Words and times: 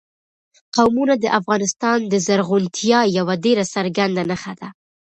قومونه 0.75 1.13
د 1.19 1.25
افغانستان 1.39 1.99
د 2.11 2.13
زرغونتیا 2.27 2.99
یوه 3.17 3.35
ډېره 3.45 3.63
څرګنده 3.73 4.23
نښه 4.29 4.53
ده. 4.59 4.67